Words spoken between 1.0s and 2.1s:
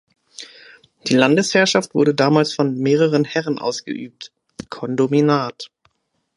Die Landesherrschaft